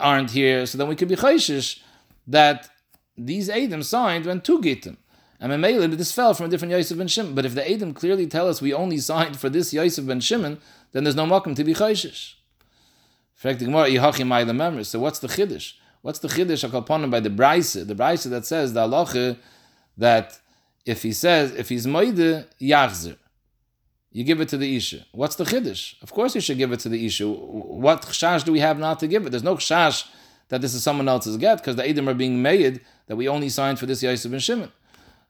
[0.00, 1.80] aren't here, so then we could be chayshish
[2.26, 2.70] that
[3.18, 4.96] these Adim signed when two gitim.
[5.40, 7.34] And Memele, this fell from a different Yosef ben Shimon.
[7.34, 10.58] But if the Edom clearly tell us we only signed for this Yosef ben Shimon,
[10.92, 12.34] then there's no makom to be chayshish.
[13.36, 13.50] So
[15.00, 15.74] what's the chiddush?
[16.02, 17.86] What's the chiddush akalponim by the brayse?
[17.86, 19.36] The brayse that says the halacha
[19.98, 20.38] that
[20.86, 23.16] if he says if he's moide yachzer,
[24.12, 25.04] you give it to the isha.
[25.12, 26.00] What's the chiddush?
[26.02, 27.28] Of course you should give it to the isha.
[27.28, 29.30] What chash do we have not to give it?
[29.30, 30.06] There's no chash
[30.48, 33.48] that this is someone else's get because the Edom are being made that we only
[33.48, 34.72] signed for this Yosef ben Shimon.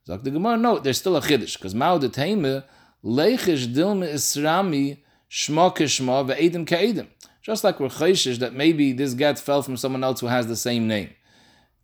[0.07, 2.63] Sagt the Gemara, no, there's still a chiddush because Mao de Teime
[3.03, 4.99] leichish dilme isrami
[5.31, 7.07] shma kishma ve'edim ka'edim.
[7.41, 10.57] Just like we're chayshish that maybe this get fell from someone else who has the
[10.57, 11.09] same name.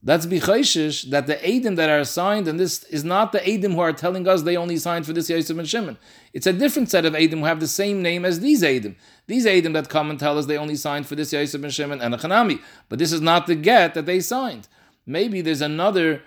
[0.04, 3.72] Let's be chayshish that the edim that are signed, and this is not the edim
[3.72, 5.96] who are telling us they only signed for this Yosef and Shimon.
[6.35, 8.96] It's a different set of edim who have the same name as these edim.
[9.28, 12.02] These edim that come and tell us they only signed for this Yosef and Shimon
[12.02, 12.61] and a Chanami.
[12.90, 14.68] But this is not the get that they signed.
[15.06, 16.22] Maybe there's another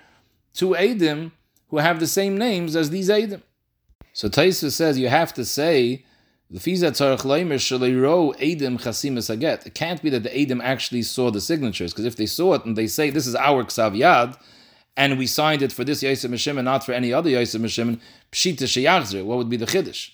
[0.56, 1.32] two edim
[1.74, 3.42] who have the same names as these Eidim.
[4.14, 6.06] So Taisa says you have to say
[6.52, 6.58] the.
[9.66, 12.66] It can't be that the edim actually saw the signatures because if they saw it
[12.66, 14.38] and they say this is our ksav
[14.96, 18.00] and we signed it for this Yosef Mishim and not for any other Yosef Mishim,
[18.32, 19.26] pshita.
[19.26, 20.12] What would be the chiddush?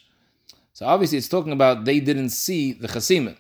[0.72, 3.36] So obviously it's talking about they didn't see the chasimin.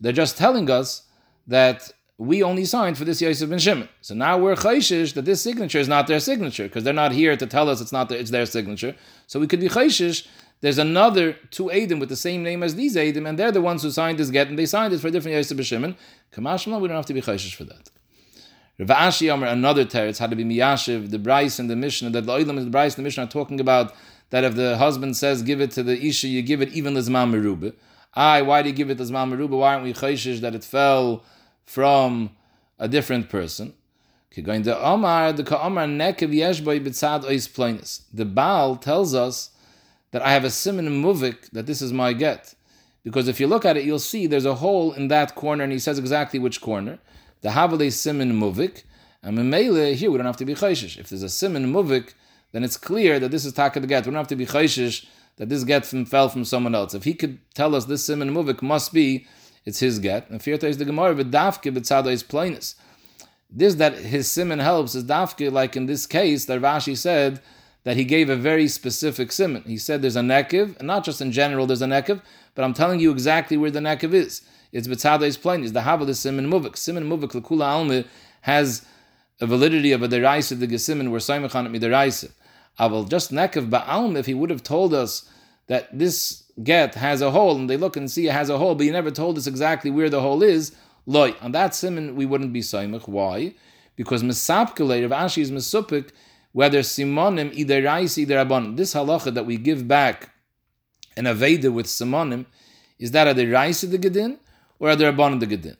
[0.00, 1.08] They're just telling us
[1.48, 3.88] that we only signed for this Yosef ben Shimon.
[4.00, 7.36] So now we're chayshish that this signature is not their signature because they're not here
[7.36, 8.96] to tell us it's not their, it's their signature.
[9.28, 10.26] So we could be chayshish.
[10.60, 13.84] There's another two Adim with the same name as these Adim, and they're the ones
[13.84, 15.96] who signed this get, and they signed it for a different Yosef ben Shimon.
[16.32, 17.88] Kamashma, we don't have to be chayshish for that.
[18.80, 22.26] Rav Ashi Amr, another teretz, had to be miyashiv, the Bryce and the Mishnah, that
[22.26, 23.92] the Oilam and the Bryce and the Mishnah are talking about
[24.30, 27.30] that if the husband says give it to the Isha, you give it even Lizman
[27.30, 27.74] Merubah.
[28.14, 29.58] Aye, why do you give it Lizman Merubah?
[29.58, 31.24] Why aren't we chayshish that it fell
[31.68, 32.30] from
[32.78, 33.74] a different person.
[34.34, 34.42] The
[38.24, 39.50] Baal tells us
[40.10, 42.54] that I have a simon muvik, that this is my get.
[43.04, 45.70] Because if you look at it, you'll see there's a hole in that corner, and
[45.70, 47.00] he says exactly which corner.
[47.42, 48.84] The Havale simon muvik,
[49.22, 50.96] and Memele, here we don't have to be chayshish.
[50.96, 52.14] If there's a simon muvik,
[52.52, 54.06] then it's clear that this is taka the get.
[54.06, 55.04] We don't have to be chayshish
[55.36, 56.94] that this get from, fell from someone else.
[56.94, 59.26] If he could tell us this simon muvik must be
[59.68, 60.30] it's his get.
[60.30, 62.74] And Firta is the Gemara with Dafke b'tzada is plainness.
[63.50, 67.42] This that his simon helps is Dafke, like in this case that Rashi said
[67.84, 69.62] that he gave a very specific simon.
[69.66, 72.22] He said there's a nekiv, and not just in general there's a nekiv,
[72.54, 74.40] but I'm telling you exactly where the nekiv is.
[74.72, 75.72] It's b'tzada is plainness.
[75.72, 76.74] The havel is simon muvik.
[76.78, 78.06] Simon muvik l'kula alme
[78.42, 78.86] has
[79.38, 82.32] a validity of a deraisa the gesimin where Saimachan at mideraisa.
[82.80, 85.28] Aval just nekiv ba'alm if he would have told us
[85.66, 88.74] that this get has a hole, and they look and see it has a hole,
[88.74, 90.74] but he never told us exactly where the hole is,
[91.06, 91.34] loy.
[91.40, 93.08] On that simon, we wouldn't be saimach.
[93.08, 93.54] Why?
[93.96, 96.10] Because misapkulate of Ashi is misupik,
[96.52, 98.76] whether simonim either rais either abon.
[98.76, 100.30] This halacha that we give back
[101.16, 102.46] an aveda with simonim,
[102.98, 104.38] is that a the rais of the gedin
[104.78, 105.76] or a the rabban of the gedin?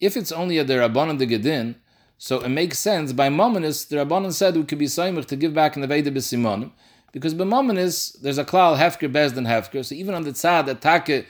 [0.00, 1.76] If it's only a the rabban of the gedin,
[2.18, 3.12] so it makes sense.
[3.12, 6.72] By Mominus, the Rabbanan said we could be saimach to give back an aveda b'simonim,
[7.16, 9.82] because b'momenis there's a klal hefker bezdin hefker.
[9.82, 11.24] So even on the tzad take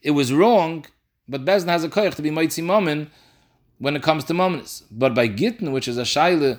[0.00, 0.86] it was wrong,
[1.28, 3.08] but bezdin has a koyach to be mitzi momen
[3.76, 4.84] when it comes to momenis.
[4.90, 6.58] But by gittin, which is a shaila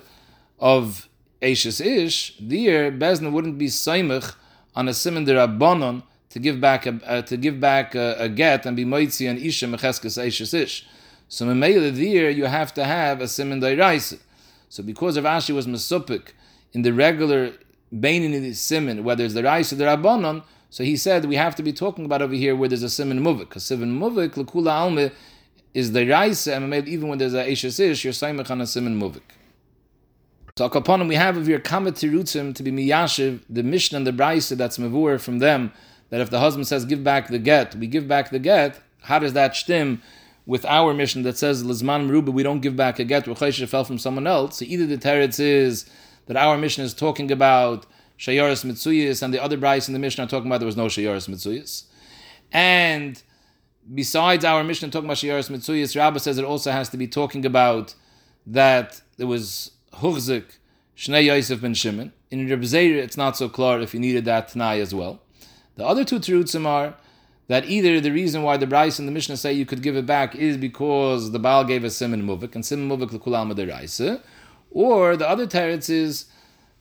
[0.60, 1.08] of
[1.42, 4.36] Ashes ish, there bezdin wouldn't be saimach
[4.76, 8.66] on a simon derabanon to give back a uh, to give back a, a, get
[8.66, 10.86] and be mitzi and isha mecheskes Ashes ish.
[11.26, 14.20] So memela there you have to have a simon deraisa.
[14.68, 16.28] So because of Ashi was mesupik
[16.72, 17.54] in the regular
[17.94, 21.56] Bainin in the whether it's the Rais or the Rabbanon, so he said we have
[21.56, 24.70] to be talking about over here where there's a simon muvik, because simon muvik, lekula
[24.70, 25.12] alme,
[25.74, 29.00] is the Rais, and even when there's a Eishes Ish, you're Saimach on a simon
[29.00, 29.22] muvik.
[30.56, 34.12] So upon we have of your kamet tirutzim to be miyashiv, the Mishnah and the
[34.12, 35.72] Brisa that's mavur from them,
[36.10, 39.18] that if the husband says give back the get, we give back the get, how
[39.18, 40.02] does that stem
[40.44, 43.98] with our mission that says Lizman Meruba, we don't give back a get, fell from
[43.98, 44.58] someone else?
[44.58, 45.88] So either the teretz is
[46.30, 50.22] that our mission is talking about Shayaris Mitzuyas, and the other Bryce in the mission
[50.22, 51.86] are talking about there was no Shayaris Mitzuyas.
[52.52, 53.20] And
[53.92, 57.44] besides our mission talking about Shayaris Mitzuyas, Rabbah says it also has to be talking
[57.44, 57.96] about
[58.46, 60.58] that there was Huchzik,
[60.96, 62.12] Shnei Yosef ben Shimon.
[62.30, 65.20] In Reb Zayr, it's not so clear if you needed that Tanai as well.
[65.74, 66.94] The other two Terutzim are
[67.48, 70.06] that either the reason why the Bryce and the Mishnah say you could give it
[70.06, 74.22] back is because the Baal gave a Simon Muvik, and Simon Muvik l'kulam Raisa,
[74.70, 76.26] or the other teretz is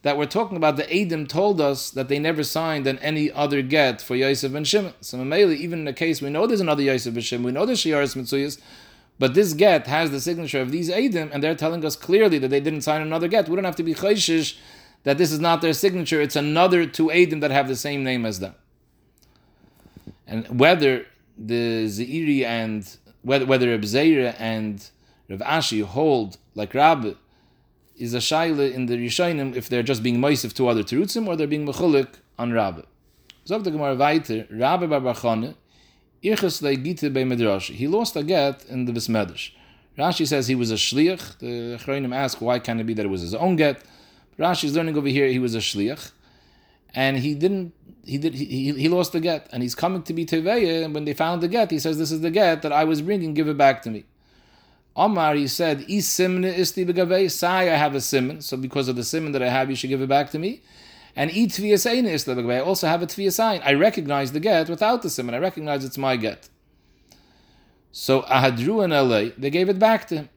[0.01, 3.61] that we're talking about the Adim told us that they never signed on any other
[3.61, 4.93] get for Yosef ben Shimon.
[5.01, 7.65] So Mameli, even in the case we know there's another Yosef ben Shimon, we know
[7.65, 8.59] there's Shiaris Mitzuyas,
[9.17, 12.47] but this get has the signature of these Adim, and they're telling us clearly that
[12.47, 13.49] they didn't sign another get.
[13.49, 14.57] We don't have to be chayshish
[15.03, 18.25] that this is not their signature, it's another two Adim that have the same name
[18.25, 18.55] as them.
[20.27, 21.05] And whether
[21.37, 24.89] the Zairi and whether whether Abzeira and
[25.29, 27.13] Rav Ashi hold like Rabbi
[27.99, 31.35] is a shaila in the Rishonim if they're just being moisif to other terutzim or
[31.35, 32.07] they're being mechulik
[32.37, 32.85] on Rabbe.
[33.45, 35.55] Zog the Gemara weiter, Rabbe bar Bachane,
[36.23, 37.73] Irches leigite bei Medrash.
[37.73, 39.51] He lost a get in the Besmedrash.
[39.97, 41.39] Rashi says he was a shliach.
[41.39, 43.83] The Chayrim ask why can it be that it was his own get.
[44.37, 46.11] Rashi is learning over here he was a shliach,
[46.93, 47.73] and he didn't.
[48.05, 48.33] He did.
[48.33, 50.85] He, he lost the get, and he's coming to be teveya.
[50.85, 53.01] And when they found the get, he says, "This is the get that I was
[53.01, 53.33] bringing.
[53.33, 54.05] Give it back to me."
[54.95, 57.31] Omar, he said, isti?
[57.31, 59.89] Sai, I have a simon, so because of the simon that I have, you should
[59.89, 60.61] give it back to me.
[61.15, 62.57] And eat tviyasain isti begavei.
[62.57, 63.61] I also have a tviyasain.
[63.63, 65.35] I recognize the get without the simon.
[65.35, 66.49] I recognize it's my get.
[67.91, 70.29] So Ahadru and LA, they gave it back to him.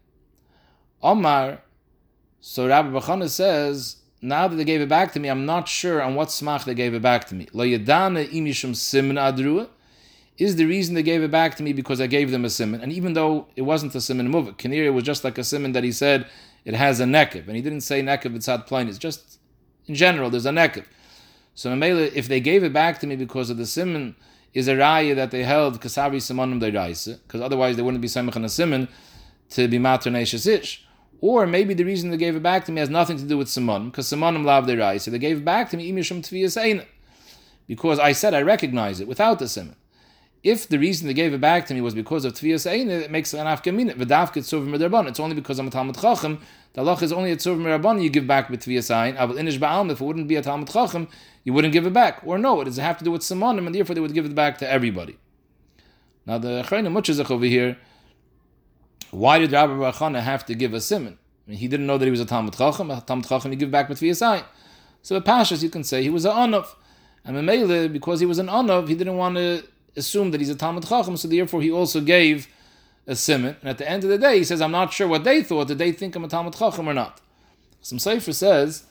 [1.03, 1.61] Omar,
[2.41, 6.01] so Rabbi Bachana says, now that they gave it back to me, I'm not sure
[6.01, 7.49] on what smach they gave it back to me.
[7.53, 9.69] Lo yadana imishum simin adruah
[10.39, 12.81] is the reason they gave it back to me because I gave them a simon.
[12.81, 15.85] And even though it wasn't a simon move, Kinir was just like a simon that
[15.85, 16.27] he said
[16.65, 18.89] it has a nekev, and he didn't say nekev had plain.
[18.89, 19.39] It's just
[19.87, 20.85] in general there's a nekev.
[21.55, 24.17] So if they gave it back to me because of the simon,
[24.55, 28.37] is a raya that they held kasavi simonim deiraisa, because otherwise they wouldn't be samach
[28.37, 28.89] and a simon
[29.51, 30.87] to be mater ish.
[31.21, 33.49] Or maybe the reason they gave it back to me has nothing to do with
[33.49, 35.11] simonim, because simonim lav deiraisa.
[35.11, 36.87] They gave it back to me imishum tviyas
[37.67, 39.77] because I said I recognize it without the simon.
[40.43, 43.13] If the reason they gave it back to me was because of tviyas ein, it
[43.13, 43.95] makes an afkamin.
[43.95, 45.07] V'davke tzuvim medarban.
[45.07, 46.41] It's only because I'm a talmud chacham.
[46.73, 48.03] The Allah is only a tzuvim medarban.
[48.03, 49.15] You give back with tviyas ein.
[49.15, 49.93] Inish ba'alm.
[49.93, 51.07] If it wouldn't be a talmud chacham,
[51.45, 52.23] you wouldn't give it back.
[52.25, 54.35] Or no, it does have to do with simonim, and therefore they would give it
[54.35, 55.17] back to everybody.
[56.27, 57.79] Now the Chayna Muchazach over here.
[59.13, 61.19] Why did Rabbi Barachana have to give a simon?
[61.47, 62.91] I mean, he didn't know that he was a talmud chacham.
[62.91, 64.43] A talmud chacham, you give back with tviyas ein.
[65.03, 66.67] So the Pashas, you can say he was an anov.
[67.25, 69.63] And Mamela, because he was an anov, he didn't want to
[69.97, 72.49] assume that he's a Talmud Chacham, so therefore he also gave
[73.07, 73.57] a simon.
[73.61, 75.69] And at the end of the day, he says, I'm not sure what they thought.
[75.69, 77.21] Did they think I'm a Talmud Chacham or not?
[77.81, 78.85] Some Sefer says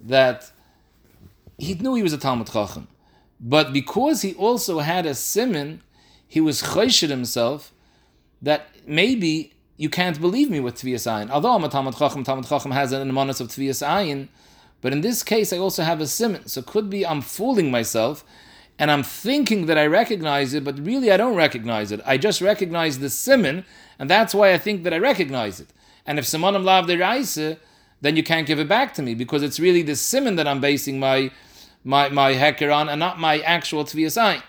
[0.00, 0.50] that
[1.58, 2.88] he knew he was a Talmud Chacham.
[3.38, 5.82] But because he also had a simon,
[6.26, 7.72] he was chayshid himself
[8.40, 11.30] that maybe you can't believe me with Tviyas Ayin.
[11.30, 14.28] Although I'm a Talmud Chacham, Talmud Chacham has an amonis of Tviyas Ayin,
[14.80, 16.46] but in this case I also have a simon.
[16.46, 18.24] So could be I'm fooling myself
[18.78, 22.00] and I'm thinking that I recognize it, but really I don't recognize it.
[22.04, 23.64] I just recognize the simon,
[23.98, 25.68] and that's why I think that I recognize it.
[26.06, 27.58] And if simonim lav the raisa,
[28.00, 30.60] then you can't give it back to me because it's really the simon that I'm
[30.60, 31.30] basing my
[31.84, 34.42] my my heker on, and not my actual tviyasai.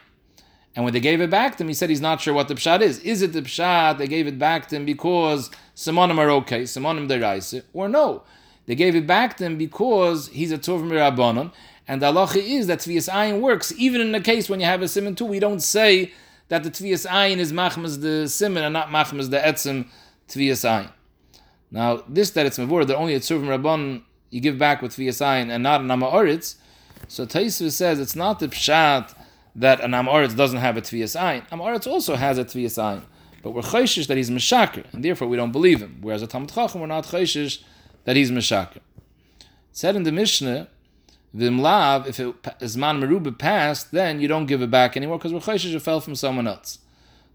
[0.76, 2.56] And when they gave it back to him, he said he's not sure what the
[2.56, 2.98] pshat is.
[3.00, 7.08] Is it the pshat they gave it back to him because simonim are okay, simonim
[7.08, 8.24] deraisa, or no?
[8.66, 11.52] They gave it back to him because he's a tov mirabanon,
[11.88, 14.82] and the halacha is that Tviyas Ayin works, even in the case when you have
[14.82, 15.26] a simon too.
[15.26, 16.14] We don't say
[16.48, 19.88] that the Tviyas Ayin is machmas the simon and not machmas the etzim
[20.30, 20.92] Tviyas Ayin.
[21.72, 25.22] Now, this that it's mavur, that only a tzurvim rabban you give back with Tviyas
[25.22, 26.56] Ayin and not an Oritz.
[27.08, 29.14] So Taisva says it's not the pshat
[29.56, 31.48] that an Oritz doesn't have a Tviyas Ayin.
[31.50, 33.04] Oritz also has a Tviyas Ayin.
[33.42, 35.98] But we're chayshish that he's meshaker, and therefore we don't believe him.
[36.00, 37.62] Whereas a Talmud Chacham, we're not chayshish
[38.06, 38.80] that he's meshaker.
[39.74, 40.70] said in the Mishnah
[41.36, 45.34] Vimlav, if it is man meruba passed, then you don't give it back anymore because
[45.34, 46.78] we're fell from someone else.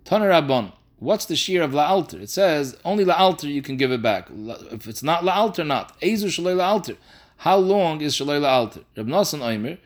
[0.04, 2.20] Taner Rabban, what's the shear of la'alter?
[2.22, 4.28] It says only la'alter you can give it back.
[4.30, 6.00] If it's not la'alter, not.
[6.00, 6.96] Ezu shalei la'alter.
[7.38, 8.84] How long is shalei la'alter?
[8.96, 9.78] Reb Nosson Oimer,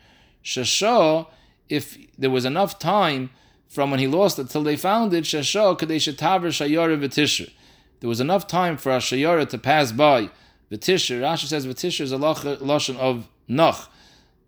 [0.45, 1.29] shasho,
[1.71, 3.31] if there was enough time
[3.67, 7.51] from when he lost it till they found it, shasho kadesh taver shayara.
[8.01, 10.29] There was enough time for a shayara to pass by.
[10.71, 13.89] V'tisher, Rashi says v'tisher is a lashon of noch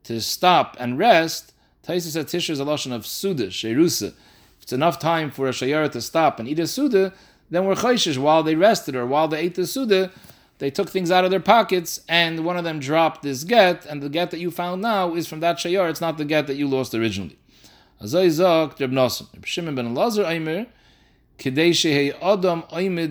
[0.04, 1.52] to stop and rest,
[1.86, 4.08] Taisa said Tisha is a lashon of Suda, Sherusa.
[4.08, 7.12] If it's enough time for a Shayara to stop and eat a Suda,
[7.50, 10.10] then we're chayshish while they rested or while they ate the Suda,
[10.58, 14.02] they took things out of their pockets and one of them dropped this get, and
[14.02, 16.56] the get that you found now is from that Shayar, it's not the get that
[16.56, 17.36] you lost originally.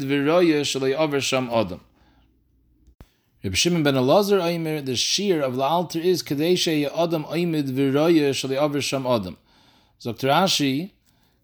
[0.03, 0.63] Viroya
[1.53, 1.81] Adam.
[3.43, 8.29] Reb Shimon ben Elazar Aimer, the shear of the altar is Kadeshe Adam Aimid Viroya
[8.29, 9.35] Shali Aver Sham Adam.
[10.01, 10.29] Dr.
[10.29, 10.91] Rashi,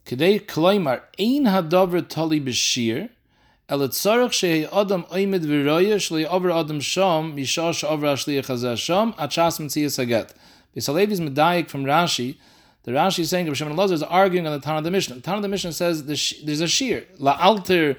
[0.05, 3.09] Kadei Kloimar Ein Hadavar Tali B'Shir,
[3.67, 9.11] El Tzarech Shei Adam Aimid Viroya Shali Aver Adam Sham Mishash Aver Ashli Chazah Sham
[9.15, 10.31] Achas Metzias Haget.
[10.73, 12.37] Bisalevi's medayik from Rashi,
[12.83, 15.15] the Rashi is saying Reb Shimon Elazar is arguing on the Tanah of the Mishnah.
[15.15, 17.03] The Tanah of the Mishnah says there's a shear.
[17.17, 17.97] La altar,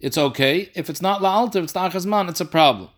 [0.00, 0.72] it's okay.
[0.74, 2.88] If it's not la altar, it's Tachazman, it's a problem.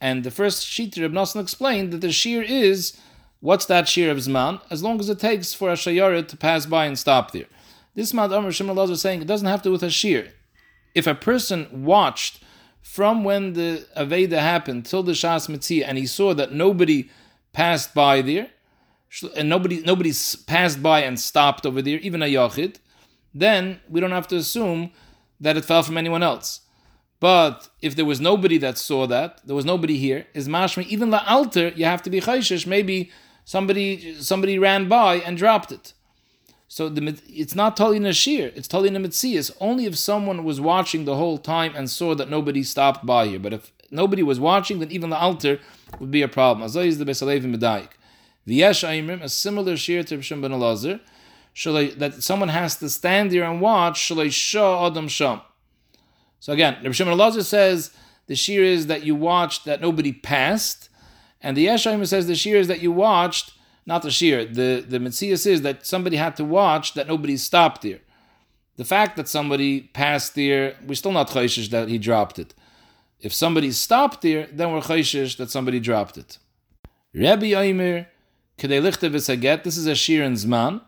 [0.00, 2.96] And the first sheet Reb Nosson explained that the shear is
[3.40, 6.66] what's that shear of Zman, as long as it takes for a shayara to pass
[6.66, 7.46] by and stop there.
[7.94, 10.32] This Mad Amr Shimon is saying it doesn't have to do with a shear.
[10.94, 12.42] If a person watched
[12.82, 17.10] from when the Aveda happened till the Shas Mitzia and he saw that nobody
[17.52, 18.48] passed by there,
[19.36, 20.12] and nobody nobody
[20.46, 22.76] passed by and stopped over there, even a Yachid,
[23.34, 24.92] then we don't have to assume
[25.40, 26.60] that it fell from anyone else.
[27.20, 31.10] But if there was nobody that saw that, there was nobody here, is mashmi, even
[31.10, 32.66] the altar, you have to be chayshish.
[32.66, 33.10] Maybe
[33.44, 35.92] somebody somebody ran by and dropped it.
[36.66, 39.50] So the, it's not totally nashir, it's totally nemitzias.
[39.60, 43.40] Only if someone was watching the whole time and saw that nobody stopped by here.
[43.40, 45.58] But if nobody was watching, then even the altar
[45.98, 46.66] would be a problem.
[46.66, 47.90] Azay is the Besalev Medayik.
[48.46, 50.52] V'yesh Aimrim, a similar shir to Rishon ben
[51.98, 55.40] that someone has to stand there and watch, shalei shah adam sham.
[56.40, 57.92] So again, Rabbi Shimon Elazar says
[58.26, 60.88] the shear is that you watched that nobody passed,
[61.42, 63.52] And the Yeshayim says the shears that you watched,
[63.86, 67.82] not the shear, the, the Metzias is that somebody had to watch that nobody stopped
[67.82, 68.00] there.
[68.76, 72.54] The fact that somebody passed there, we're still not chayshish that he dropped it.
[73.20, 76.38] If somebody stopped there, then we're chayshish that somebody dropped it.
[77.14, 78.06] Rabbi Omer,
[78.58, 79.64] Kedei Lichte get.
[79.64, 80.80] this is a shear in Zman,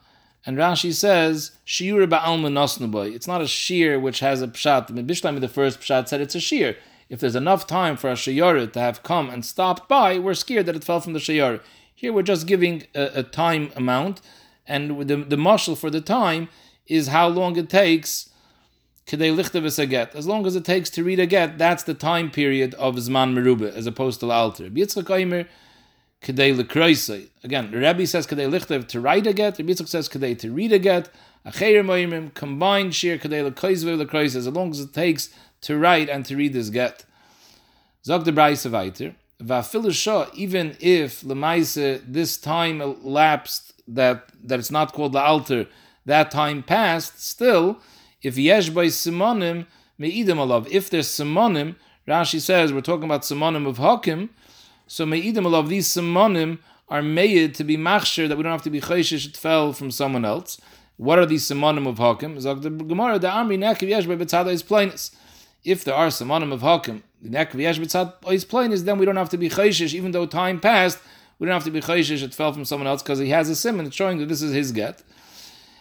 [0.44, 3.14] and Rashi says, Shiur ba'alma.
[3.14, 4.88] It's not a shear which has a pshat.
[4.88, 6.76] Bishlam, the first pshat, said it's a shear.
[7.08, 10.66] If there's enough time for a shayara to have come and stopped by, we're scared
[10.66, 11.60] that it fell from the shayara.
[11.94, 14.20] Here we're just giving a, a time amount,
[14.66, 16.48] and the, the marshal for the time
[16.86, 18.30] is how long it takes.
[19.12, 23.34] As long as it takes to read a get, that's the time period of Zman
[23.34, 25.46] Merubah, as opposed to the Aimer,
[26.22, 27.28] Kedei lekroisei.
[27.42, 30.72] Again, the Rebbe says Kedei lichtav to write a get, Yitzchak says Kedei to read
[30.72, 31.08] a get.
[31.44, 35.30] Acheir Moimim, combined shir Kedei lekroisei lekroisei, as long as it takes
[35.62, 37.04] to write and to read this get.
[38.04, 39.14] Zog the Braise weiter.
[39.40, 45.66] Even if Lemaise this time elapsed that that it's not called the altar,
[46.06, 47.80] that time passed, still
[48.22, 49.66] if yesh by simonim
[49.98, 50.68] me'idim alav.
[50.70, 51.74] If there's simonim,
[52.06, 54.30] Rashi says we're talking about simonim of hakim,
[54.86, 55.68] so me'idim alav.
[55.68, 59.36] These simonim are made to be machshir that we don't have to be chayshish it
[59.36, 60.60] fell from someone else.
[60.96, 62.38] What are these simonim of hakim?
[62.38, 65.10] Zog the Gemara the Amri nekiv yesh by betzada is plainness.
[65.64, 69.30] If there are simonim of hakim, the nekiv yesh betzada is then we don't have
[69.30, 70.98] to be chayshish even though time passed.
[71.38, 73.56] We don't have to be chayshish it fell from someone else because he has a
[73.56, 75.02] simon showing that this is his get.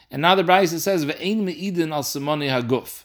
[0.10, 3.04] And now the Brisa says, "Ve'ein me'idin al simoni haguf."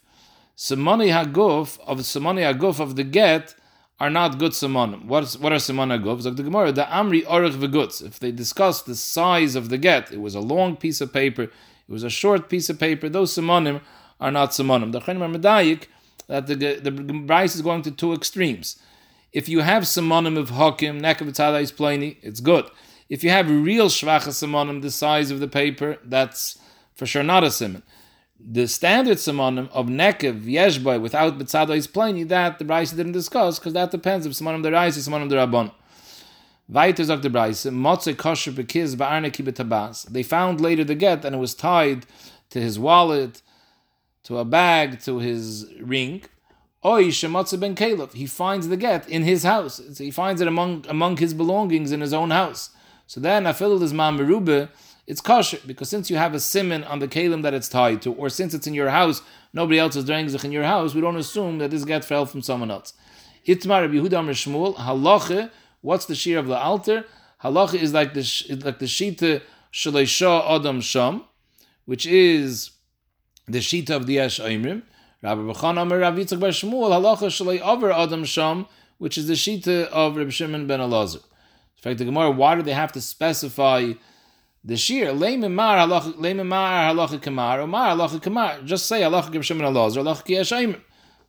[0.57, 3.55] Simoni haguf of simoni haguf of the get
[3.99, 5.07] are not good simonim.
[5.07, 6.25] What, is, what are simoni haguf?
[6.25, 8.05] Like the Gemara, the amri orich v'gutz.
[8.05, 11.45] If they discuss the size of the get, it was a long piece of paper,
[11.45, 11.53] it
[11.89, 13.09] was a short piece of paper.
[13.09, 13.81] Those simonim
[14.21, 14.93] are not simonim.
[14.93, 15.85] The Chaim Medayik
[16.27, 18.77] that the the Brisa is going to two extremes.
[19.33, 21.29] If you have simonim of hakim, nekav
[21.61, 22.69] is plaini, it's good.
[23.09, 26.59] If you have real shvacha simonim, the size of the paper, that's
[26.95, 27.83] for sure not a simon.
[28.39, 33.59] The standard simonim of nekev yeshboy without betzado is plain that the Brisa didn't discuss
[33.59, 35.73] because that depends if simonim the Raisa, simonim the Rabban.
[36.69, 40.07] Weiter motze kosher bekiz.
[40.11, 42.07] They found later the get and it was tied
[42.51, 43.41] to his wallet,
[44.25, 46.23] to a bag, to his ring.
[46.85, 48.13] Oy shemotze bein keilav.
[48.13, 49.81] He finds the get in his house.
[49.93, 52.71] So he finds it among among his belongings in his own house.
[53.07, 54.69] So then afil is man merube
[55.07, 58.13] it's kosher because since you have a simon on the kalim that it's tied to,
[58.15, 61.17] or since it's in your house, nobody else is doing in your house, we don't
[61.17, 62.93] assume that this get fell from someone else.
[63.47, 65.51] Itmar Yehuda Shmuel halacha.
[65.81, 67.05] What's the shear of the altar?
[67.45, 68.21] Halacha is like the
[68.65, 69.43] like the shita
[69.73, 71.23] shaleisha adam sham,
[71.85, 72.73] which is
[73.47, 74.83] the shita of the Yesh Aimrim.
[75.23, 78.67] Rabbi Bachan Amar Rav Yitzchak Bar Shmuel halacha shalei over adam sham,
[78.99, 81.23] which is the shita of Rabbi Shimon ben Elazar.
[81.77, 83.93] In fact, the Gemara, why do they have to specify?
[84.67, 88.61] The shir leimimar halacha leimimar halacha kamar or mar halacha kamar.
[88.65, 90.81] Just say halacha Shimon halacha kiyashayim.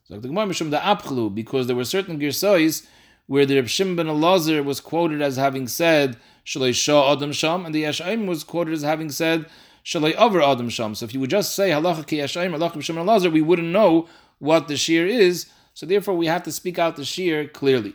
[0.05, 2.87] So the Gemara mishum the apchlu because there were certain girsois
[3.27, 7.63] where the Reb Shimon ben Elazar was quoted as having said shalei shah adam sham
[7.63, 9.45] and the Yashayim was quoted as having said
[9.85, 10.95] shalei over adam sham.
[10.95, 14.07] So if you would just say halacha kiyashayim halacha Shimon Elazar, we wouldn't know
[14.39, 15.45] what the shir is.
[15.75, 17.93] So therefore, we have to speak out the shir clearly.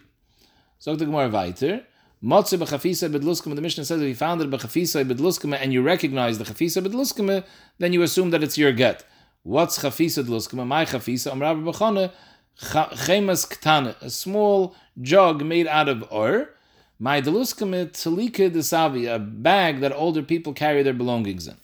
[0.79, 1.85] So the Gemara weiter.
[2.23, 3.57] Motze b'chafisa bedluskama.
[3.57, 7.45] The Mishnah says if you found it b'chafisa bedluskama and you recognize the chafisa bedluskama,
[7.79, 9.05] then you assume that it's your get.
[9.43, 10.65] What's chafisa bedluskama?
[10.65, 11.39] My chafisa.
[11.41, 12.13] Rabbi Bechana
[12.61, 16.51] chemas ktana, a small jug made out of or.
[17.01, 21.57] My deluskama talika desavi, a bag that older people carry their belongings in.